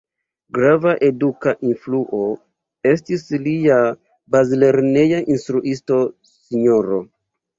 Grava 0.57 0.93
eduka 1.07 1.51
influo 1.71 2.21
estis 2.93 3.27
lia 3.45 3.77
bazlerneja 4.37 5.19
instruisto 5.35 5.99
Sro. 6.33 6.99